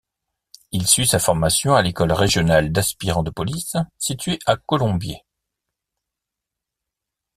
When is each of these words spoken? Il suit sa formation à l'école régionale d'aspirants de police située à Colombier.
Il 0.71 0.87
suit 0.87 1.05
sa 1.05 1.19
formation 1.19 1.75
à 1.75 1.83
l'école 1.83 2.11
régionale 2.11 2.71
d'aspirants 2.71 3.21
de 3.21 3.29
police 3.29 3.75
située 3.99 4.39
à 4.47 4.57
Colombier. 4.57 5.23